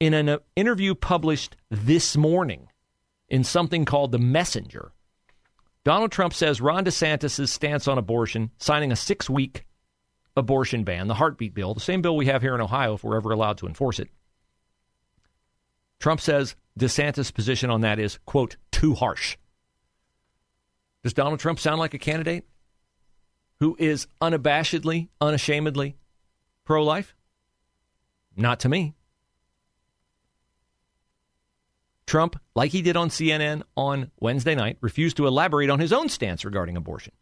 In 0.00 0.14
an 0.14 0.28
uh, 0.28 0.38
interview 0.56 0.94
published 0.94 1.56
this 1.70 2.16
morning 2.16 2.68
in 3.28 3.44
something 3.44 3.84
called 3.84 4.12
The 4.12 4.18
Messenger, 4.18 4.92
Donald 5.84 6.10
Trump 6.10 6.34
says 6.34 6.60
Ron 6.60 6.84
DeSantis' 6.84 7.48
stance 7.48 7.86
on 7.86 7.96
abortion, 7.96 8.50
signing 8.58 8.90
a 8.90 8.96
six 8.96 9.30
week 9.30 9.64
abortion 10.36 10.82
ban, 10.82 11.06
the 11.06 11.14
heartbeat 11.14 11.54
bill, 11.54 11.74
the 11.74 11.80
same 11.80 12.02
bill 12.02 12.16
we 12.16 12.26
have 12.26 12.42
here 12.42 12.56
in 12.56 12.60
Ohio 12.60 12.94
if 12.94 13.04
we're 13.04 13.16
ever 13.16 13.30
allowed 13.30 13.58
to 13.58 13.68
enforce 13.68 14.00
it. 14.00 14.08
Trump 16.00 16.20
says 16.20 16.56
DeSantis' 16.78 17.32
position 17.32 17.70
on 17.70 17.82
that 17.82 17.98
is, 17.98 18.18
quote, 18.26 18.56
too 18.72 18.94
harsh. 18.94 19.36
Does 21.04 21.14
Donald 21.14 21.38
Trump 21.38 21.60
sound 21.60 21.78
like 21.78 21.94
a 21.94 21.98
candidate 21.98 22.46
who 23.60 23.76
is 23.78 24.08
unabashedly, 24.20 25.08
unashamedly 25.20 25.96
pro 26.64 26.82
life? 26.82 27.14
Not 28.36 28.58
to 28.60 28.68
me. 28.68 28.94
Trump, 32.06 32.40
like 32.54 32.70
he 32.70 32.82
did 32.82 32.96
on 32.96 33.08
CNN 33.08 33.62
on 33.76 34.10
Wednesday 34.20 34.54
night, 34.54 34.78
refused 34.80 35.16
to 35.16 35.26
elaborate 35.26 35.70
on 35.70 35.80
his 35.80 35.92
own 35.92 36.08
stance 36.08 36.44
regarding 36.44 36.76
abortion. 36.76 37.12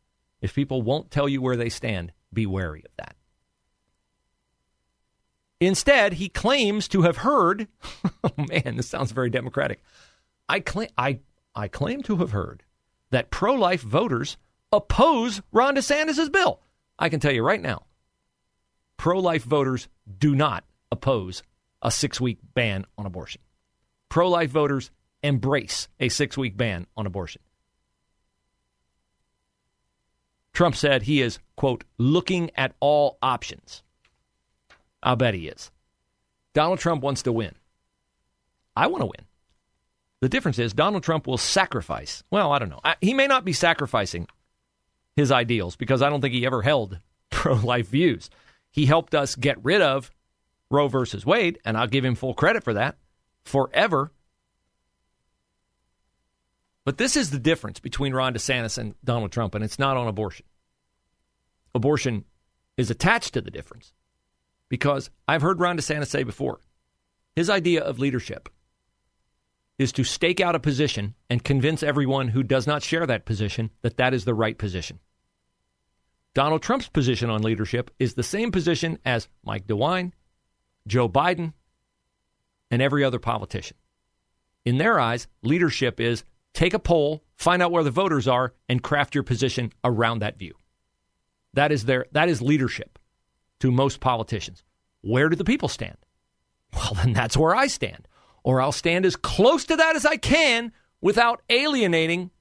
If 0.40 0.54
people 0.54 0.82
won't 0.82 1.10
tell 1.10 1.28
you 1.28 1.40
where 1.40 1.56
they 1.56 1.70
stand, 1.70 2.12
be 2.32 2.44
wary 2.44 2.84
of 2.84 2.90
that. 2.98 3.16
Instead, 5.60 6.14
he 6.14 6.28
claims 6.28 6.88
to 6.88 7.02
have 7.02 7.18
heard, 7.18 7.68
oh 8.24 8.30
man, 8.36 8.76
this 8.76 8.88
sounds 8.88 9.12
very 9.12 9.30
democratic. 9.30 9.82
I 10.48 10.60
claim 10.60 10.90
I 10.98 11.20
I 11.54 11.68
claim 11.68 12.02
to 12.02 12.16
have 12.16 12.32
heard 12.32 12.62
that 13.10 13.30
pro-life 13.30 13.80
voters 13.80 14.36
oppose 14.72 15.40
Ron 15.52 15.76
DeSantis' 15.76 16.30
bill. 16.30 16.60
I 16.98 17.08
can 17.08 17.20
tell 17.20 17.32
you 17.32 17.42
right 17.42 17.62
now, 17.62 17.86
pro-life 18.96 19.44
voters 19.44 19.88
do 20.18 20.34
not 20.34 20.64
oppose 20.90 21.42
a 21.80 21.88
6-week 21.88 22.38
ban 22.54 22.84
on 22.98 23.06
abortion. 23.06 23.40
Pro-life 24.08 24.50
voters 24.50 24.90
embrace 25.22 25.88
a 25.98 26.08
6-week 26.08 26.56
ban 26.56 26.86
on 26.96 27.06
abortion. 27.06 27.42
Trump 30.52 30.76
said 30.76 31.02
he 31.02 31.20
is, 31.20 31.40
quote, 31.56 31.84
looking 31.98 32.50
at 32.54 32.74
all 32.78 33.18
options. 33.20 33.82
I'll 35.02 35.16
bet 35.16 35.34
he 35.34 35.48
is. 35.48 35.70
Donald 36.54 36.78
Trump 36.78 37.02
wants 37.02 37.22
to 37.22 37.32
win. 37.32 37.54
I 38.76 38.86
want 38.86 39.02
to 39.02 39.06
win. 39.06 39.26
The 40.20 40.28
difference 40.28 40.58
is 40.58 40.72
Donald 40.72 41.02
Trump 41.02 41.26
will 41.26 41.36
sacrifice. 41.36 42.22
Well, 42.30 42.52
I 42.52 42.58
don't 42.58 42.70
know. 42.70 42.80
I, 42.84 42.96
he 43.00 43.12
may 43.14 43.26
not 43.26 43.44
be 43.44 43.52
sacrificing 43.52 44.28
his 45.16 45.32
ideals 45.32 45.76
because 45.76 46.00
I 46.00 46.08
don't 46.08 46.20
think 46.20 46.34
he 46.34 46.46
ever 46.46 46.62
held 46.62 46.98
pro 47.30 47.54
life 47.54 47.88
views. 47.88 48.30
He 48.70 48.86
helped 48.86 49.14
us 49.14 49.34
get 49.34 49.62
rid 49.62 49.82
of 49.82 50.10
Roe 50.70 50.88
versus 50.88 51.26
Wade, 51.26 51.58
and 51.64 51.76
I'll 51.76 51.86
give 51.86 52.04
him 52.04 52.14
full 52.14 52.34
credit 52.34 52.64
for 52.64 52.74
that 52.74 52.96
forever. 53.44 54.12
But 56.84 56.98
this 56.98 57.16
is 57.16 57.30
the 57.30 57.38
difference 57.38 57.80
between 57.80 58.12
Ron 58.12 58.34
DeSantis 58.34 58.78
and 58.78 58.94
Donald 59.02 59.32
Trump, 59.32 59.54
and 59.54 59.64
it's 59.64 59.78
not 59.78 59.96
on 59.96 60.06
abortion. 60.06 60.46
Abortion 61.74 62.24
is 62.76 62.90
attached 62.90 63.34
to 63.34 63.40
the 63.40 63.50
difference 63.50 63.92
because 64.68 65.10
I've 65.26 65.42
heard 65.42 65.60
Ron 65.60 65.78
DeSantis 65.78 66.08
say 66.08 66.22
before 66.24 66.60
his 67.34 67.50
idea 67.50 67.82
of 67.82 67.98
leadership 67.98 68.48
is 69.78 69.92
to 69.92 70.04
stake 70.04 70.40
out 70.40 70.54
a 70.54 70.60
position 70.60 71.14
and 71.28 71.42
convince 71.42 71.82
everyone 71.82 72.28
who 72.28 72.42
does 72.42 72.66
not 72.66 72.82
share 72.82 73.06
that 73.06 73.24
position 73.24 73.70
that 73.82 73.96
that 73.96 74.14
is 74.14 74.24
the 74.24 74.34
right 74.34 74.56
position. 74.56 75.00
Donald 76.32 76.62
Trump's 76.62 76.88
position 76.88 77.30
on 77.30 77.42
leadership 77.42 77.90
is 77.98 78.14
the 78.14 78.22
same 78.22 78.52
position 78.52 78.98
as 79.04 79.28
Mike 79.44 79.66
DeWine, 79.66 80.12
Joe 80.86 81.08
Biden, 81.08 81.52
and 82.74 82.82
every 82.82 83.04
other 83.04 83.20
politician. 83.20 83.76
In 84.64 84.78
their 84.78 84.98
eyes, 84.98 85.28
leadership 85.42 86.00
is 86.00 86.24
take 86.54 86.74
a 86.74 86.78
poll, 86.80 87.22
find 87.36 87.62
out 87.62 87.70
where 87.70 87.84
the 87.84 87.92
voters 87.92 88.26
are, 88.26 88.52
and 88.68 88.82
craft 88.82 89.14
your 89.14 89.22
position 89.22 89.72
around 89.84 90.18
that 90.18 90.38
view. 90.38 90.54
That 91.52 91.70
is 91.70 91.84
their 91.84 92.06
that 92.10 92.28
is 92.28 92.42
leadership 92.42 92.98
to 93.60 93.70
most 93.70 94.00
politicians. 94.00 94.64
Where 95.02 95.28
do 95.28 95.36
the 95.36 95.44
people 95.44 95.68
stand? 95.68 95.96
Well, 96.74 96.94
then 96.94 97.12
that's 97.12 97.36
where 97.36 97.54
I 97.54 97.68
stand 97.68 98.08
or 98.42 98.60
I'll 98.60 98.72
stand 98.72 99.06
as 99.06 99.14
close 99.14 99.64
to 99.66 99.76
that 99.76 99.94
as 99.94 100.04
I 100.04 100.16
can 100.16 100.72
without 101.00 101.42
alienating 101.48 102.32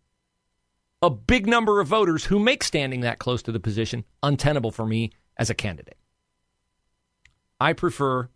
a 1.04 1.12
big 1.12 1.46
number 1.46 1.80
of 1.80 1.88
voters 1.88 2.26
who 2.26 2.40
make 2.40 2.64
standing 2.64 3.02
that 3.02 3.20
close 3.20 3.44
to 3.44 3.52
the 3.52 3.60
position 3.60 4.04
untenable 4.24 4.72
for 4.72 4.88
me 4.88 5.12
as 5.38 5.52
a 5.52 5.54
candidate. 5.54 5.98
I 7.60 7.74
prefer 7.74 8.30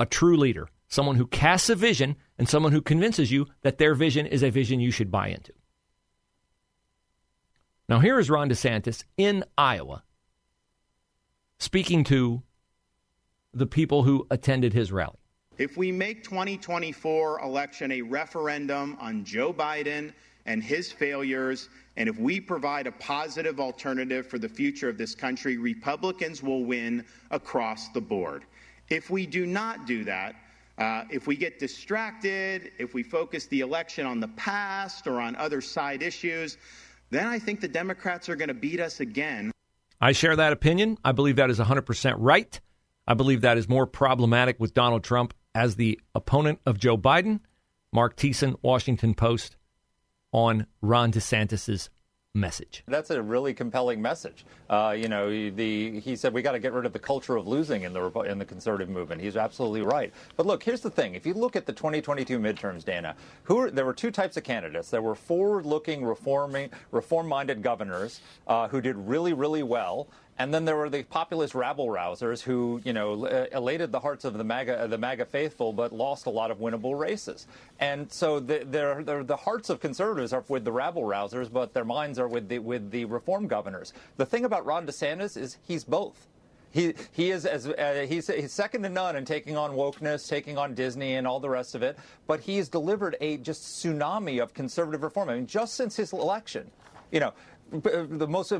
a 0.00 0.06
true 0.06 0.38
leader, 0.38 0.68
someone 0.88 1.16
who 1.16 1.26
casts 1.26 1.68
a 1.68 1.74
vision 1.74 2.16
and 2.38 2.48
someone 2.48 2.72
who 2.72 2.80
convinces 2.80 3.30
you 3.30 3.46
that 3.62 3.78
their 3.78 3.94
vision 3.94 4.26
is 4.26 4.42
a 4.42 4.50
vision 4.50 4.80
you 4.80 4.90
should 4.90 5.10
buy 5.10 5.28
into. 5.28 5.52
Now, 7.88 8.00
here 8.00 8.18
is 8.18 8.30
Ron 8.30 8.48
DeSantis 8.48 9.04
in 9.16 9.44
Iowa 9.58 10.02
speaking 11.58 12.04
to 12.04 12.42
the 13.52 13.66
people 13.66 14.02
who 14.02 14.26
attended 14.30 14.72
his 14.72 14.90
rally. 14.90 15.16
If 15.58 15.76
we 15.76 15.92
make 15.92 16.24
2024 16.24 17.40
election 17.40 17.92
a 17.92 18.02
referendum 18.02 18.96
on 19.00 19.24
Joe 19.24 19.52
Biden 19.52 20.12
and 20.46 20.62
his 20.62 20.90
failures, 20.90 21.68
and 21.96 22.08
if 22.08 22.18
we 22.18 22.40
provide 22.40 22.86
a 22.86 22.92
positive 22.92 23.60
alternative 23.60 24.26
for 24.26 24.38
the 24.38 24.48
future 24.48 24.88
of 24.88 24.98
this 24.98 25.14
country, 25.14 25.56
Republicans 25.56 26.42
will 26.42 26.64
win 26.64 27.04
across 27.30 27.88
the 27.90 28.00
board. 28.00 28.44
If 28.90 29.10
we 29.10 29.26
do 29.26 29.46
not 29.46 29.86
do 29.86 30.04
that, 30.04 30.34
uh, 30.78 31.04
if 31.10 31.26
we 31.26 31.36
get 31.36 31.58
distracted, 31.58 32.72
if 32.78 32.94
we 32.94 33.02
focus 33.02 33.46
the 33.46 33.60
election 33.60 34.06
on 34.06 34.20
the 34.20 34.28
past 34.28 35.06
or 35.06 35.20
on 35.20 35.36
other 35.36 35.60
side 35.60 36.02
issues, 36.02 36.58
then 37.10 37.26
I 37.26 37.38
think 37.38 37.60
the 37.60 37.68
Democrats 37.68 38.28
are 38.28 38.36
going 38.36 38.48
to 38.48 38.54
beat 38.54 38.80
us 38.80 39.00
again. 39.00 39.52
I 40.00 40.12
share 40.12 40.34
that 40.36 40.52
opinion. 40.52 40.98
I 41.04 41.12
believe 41.12 41.36
that 41.36 41.50
is 41.50 41.58
100% 41.58 42.14
right. 42.18 42.60
I 43.06 43.14
believe 43.14 43.42
that 43.42 43.58
is 43.58 43.68
more 43.68 43.86
problematic 43.86 44.58
with 44.58 44.74
Donald 44.74 45.04
Trump 45.04 45.34
as 45.54 45.76
the 45.76 46.00
opponent 46.14 46.60
of 46.66 46.78
Joe 46.78 46.98
Biden. 46.98 47.40
Mark 47.92 48.16
Thiessen, 48.16 48.56
Washington 48.60 49.14
Post, 49.14 49.56
on 50.32 50.66
Ron 50.82 51.12
DeSantis's 51.12 51.90
message. 52.34 52.82
That's 52.88 53.10
a 53.10 53.22
really 53.22 53.54
compelling 53.54 54.02
message. 54.02 54.44
Uh, 54.68 54.94
you 54.98 55.08
know, 55.08 55.30
the, 55.30 56.00
he 56.00 56.16
said 56.16 56.34
we 56.34 56.42
got 56.42 56.52
to 56.52 56.58
get 56.58 56.72
rid 56.72 56.84
of 56.84 56.92
the 56.92 56.98
culture 56.98 57.36
of 57.36 57.46
losing 57.46 57.82
in 57.82 57.92
the 57.92 58.04
in 58.22 58.38
the 58.38 58.44
conservative 58.44 58.88
movement. 58.88 59.20
He's 59.20 59.36
absolutely 59.36 59.82
right. 59.82 60.12
But 60.36 60.46
look, 60.46 60.62
here's 60.62 60.80
the 60.80 60.90
thing: 60.90 61.14
if 61.14 61.24
you 61.24 61.34
look 61.34 61.54
at 61.54 61.64
the 61.64 61.72
2022 61.72 62.38
midterms, 62.40 62.84
Dana, 62.84 63.14
who 63.44 63.58
are, 63.58 63.70
there 63.70 63.84
were 63.84 63.94
two 63.94 64.10
types 64.10 64.36
of 64.36 64.42
candidates. 64.42 64.90
There 64.90 65.02
were 65.02 65.14
forward-looking, 65.14 66.04
reforming, 66.04 66.70
reform-minded 66.90 67.62
governors 67.62 68.20
uh, 68.48 68.66
who 68.68 68.80
did 68.80 68.96
really, 68.96 69.32
really 69.32 69.62
well. 69.62 70.08
And 70.36 70.52
then 70.52 70.64
there 70.64 70.74
were 70.74 70.90
the 70.90 71.04
populist 71.04 71.54
rabble 71.54 71.86
rousers 71.86 72.42
who, 72.42 72.80
you 72.84 72.92
know, 72.92 73.24
elated 73.52 73.92
the 73.92 74.00
hearts 74.00 74.24
of 74.24 74.36
the 74.36 74.42
MAGA, 74.42 74.88
the 74.88 74.98
MAGA 74.98 75.26
faithful, 75.26 75.72
but 75.72 75.92
lost 75.92 76.26
a 76.26 76.30
lot 76.30 76.50
of 76.50 76.58
winnable 76.58 76.98
races. 76.98 77.46
And 77.78 78.10
so 78.10 78.40
the, 78.40 78.64
the 78.64 79.36
hearts 79.36 79.70
of 79.70 79.78
conservatives 79.78 80.32
are 80.32 80.44
with 80.48 80.64
the 80.64 80.72
rabble 80.72 81.02
rousers, 81.02 81.52
but 81.52 81.72
their 81.72 81.84
minds 81.84 82.18
are 82.18 82.26
with 82.26 82.48
the, 82.48 82.58
with 82.58 82.90
the 82.90 83.04
reform 83.04 83.46
governors. 83.46 83.92
The 84.16 84.26
thing 84.26 84.44
about 84.44 84.66
Ron 84.66 84.86
DeSantis 84.86 85.36
is 85.36 85.58
he's 85.62 85.84
both. 85.84 86.26
He, 86.72 86.94
he 87.12 87.30
is 87.30 87.46
as 87.46 87.68
uh, 87.68 88.04
he's, 88.08 88.26
he's 88.26 88.50
second 88.50 88.82
to 88.82 88.88
none 88.88 89.14
in 89.14 89.24
taking 89.24 89.56
on 89.56 89.70
wokeness, 89.70 90.28
taking 90.28 90.58
on 90.58 90.74
Disney, 90.74 91.14
and 91.14 91.24
all 91.24 91.38
the 91.38 91.48
rest 91.48 91.76
of 91.76 91.84
it. 91.84 91.96
But 92.26 92.40
he's 92.40 92.68
delivered 92.68 93.16
a 93.20 93.36
just 93.36 93.62
tsunami 93.62 94.42
of 94.42 94.52
conservative 94.52 95.04
reform. 95.04 95.28
I 95.28 95.36
mean, 95.36 95.46
just 95.46 95.74
since 95.74 95.94
his 95.94 96.12
election, 96.12 96.68
you 97.12 97.20
know, 97.20 97.32
the 97.70 98.26
most 98.28 98.52
uh, 98.52 98.58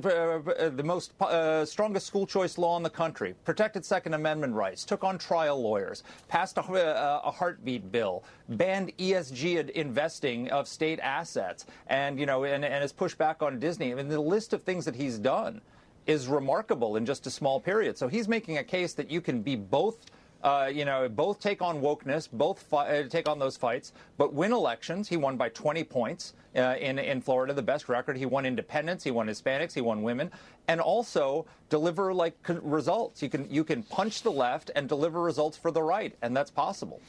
the 0.71 0.83
most 0.83 1.12
uh, 1.21 1.64
strongest 1.64 2.07
school 2.07 2.27
choice 2.27 2.59
law 2.59 2.77
in 2.77 2.83
the 2.83 2.90
country, 2.90 3.35
protected 3.45 3.85
Second 3.85 4.14
Amendment 4.14 4.55
rights, 4.55 4.85
took 4.85 5.05
on 5.05 5.19
trial 5.19 5.61
lawyers, 5.61 6.03
passed 6.29 6.59
a, 6.59 6.62
uh, 6.62 7.21
a, 7.25 7.31
heartbeat 7.31 7.93
bill, 7.93 8.25
banned 8.49 8.97
ESG 8.99 9.71
investing 9.71 10.51
of 10.51 10.67
state 10.67 10.99
assets, 11.01 11.67
and 11.87 12.19
you 12.19 12.27
know, 12.27 12.45
and, 12.45 12.64
and 12.64 12.75
has 12.75 12.93
pushed 12.93 13.19
back 13.19 13.43
on 13.43 13.59
Disney. 13.59 13.93
I 13.93 13.95
mean, 13.95 14.09
the 14.09 14.21
list 14.21 14.53
of 14.53 14.62
things 14.62 14.85
that 14.85 14.97
he's 14.97 15.19
done 15.19 15.61
is 16.07 16.27
remarkable 16.27 16.97
in 16.97 17.07
just 17.07 17.27
a 17.27 17.31
small 17.31 17.61
period. 17.61 17.97
So 17.97 18.09
he's 18.09 18.29
making 18.29 18.59
a 18.59 18.64
case 18.64 18.95
that 18.95 19.11
you 19.11 19.21
can 19.21 19.43
be 19.43 19.57
both 19.57 20.07
uh, 20.45 20.71
you 20.73 20.85
know, 20.85 21.09
both 21.09 21.41
take 21.41 21.63
on 21.63 21.81
wokeness, 21.81 22.29
both 22.31 22.63
fi- 22.63 22.99
uh, 22.99 23.09
take 23.09 23.29
on 23.29 23.39
those 23.39 23.57
fights, 23.57 23.93
but 24.19 24.35
win 24.35 24.53
elections. 24.53 25.09
He 25.09 25.17
won 25.17 25.39
by 25.39 25.49
20 25.49 25.83
points 25.85 26.35
uh, 26.55 26.77
in 26.79 26.99
in 26.99 27.23
Florida, 27.23 27.55
the 27.55 27.63
best 27.63 27.89
record. 27.89 28.17
He 28.19 28.27
won 28.27 28.45
independents, 28.45 29.03
he 29.03 29.11
won 29.11 29.27
Hispanics, 29.27 29.73
he 29.73 29.81
won 29.81 30.03
women, 30.03 30.31
and 30.69 30.81
also 30.81 31.47
deliver 31.71 32.13
like 32.13 32.37
results. 32.63 33.23
You 33.23 33.31
can 33.31 33.51
you 33.51 33.65
can 33.65 33.83
punch 33.85 34.23
the 34.23 34.31
left 34.31 34.71
and 34.77 34.87
deliver 34.87 35.23
results 35.23 35.57
for 35.57 35.71
the 35.71 35.83
right, 35.83 36.15
and 36.21 36.37
that's 36.37 36.51
possible. 36.51 37.01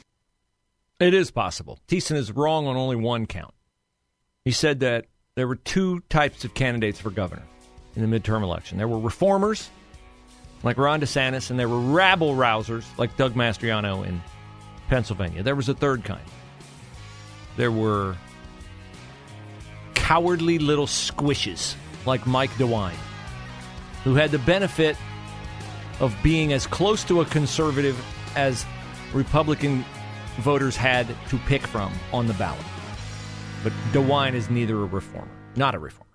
It 0.99 1.13
is 1.13 1.29
possible. 1.29 1.77
Thiessen 1.89 2.15
is 2.15 2.31
wrong 2.31 2.67
on 2.67 2.77
only 2.77 2.95
one 2.95 3.25
count. 3.25 3.53
He 4.45 4.51
said 4.51 4.79
that 4.79 5.07
there 5.35 5.47
were 5.47 5.57
two 5.57 5.99
types 6.07 6.45
of 6.45 6.53
candidates 6.53 7.01
for 7.01 7.09
governor 7.09 7.43
in 7.97 8.09
the 8.09 8.19
midterm 8.19 8.43
election. 8.43 8.77
There 8.77 8.87
were 8.87 8.99
reformers 8.99 9.69
like 10.65 10.79
Ron 10.79 10.99
DeSantis, 10.99 11.51
and 11.51 11.59
there 11.59 11.69
were 11.69 11.79
rabble 11.79 12.33
rousers 12.33 12.85
like 12.97 13.15
Doug 13.15 13.35
Mastriano 13.35 14.05
in 14.05 14.21
Pennsylvania. 14.89 15.43
There 15.43 15.55
was 15.55 15.69
a 15.69 15.75
third 15.75 16.03
kind. 16.03 16.25
There 17.55 17.71
were 17.71 18.17
cowardly 19.93 20.57
little 20.57 20.87
squishes 20.87 21.75
like 22.05 22.25
Mike 22.25 22.49
DeWine, 22.51 22.97
who 24.03 24.15
had 24.15 24.31
the 24.31 24.39
benefit 24.39 24.97
of 25.99 26.13
being 26.23 26.51
as 26.51 26.65
close 26.65 27.03
to 27.05 27.21
a 27.21 27.25
conservative 27.25 28.03
as 28.35 28.65
Republican 29.13 29.85
voters 30.39 30.75
had 30.75 31.07
to 31.29 31.37
pick 31.45 31.65
from 31.65 31.93
on 32.11 32.27
the 32.27 32.33
ballot. 32.33 32.65
But 33.63 33.71
DeWine 33.93 34.33
is 34.33 34.49
neither 34.49 34.81
a 34.81 34.85
reformer, 34.85 35.31
not 35.55 35.75
a 35.75 35.79
reformer. 35.79 36.14